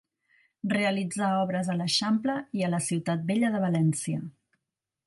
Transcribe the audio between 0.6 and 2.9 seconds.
Realitzà obres a l'Eixample i a la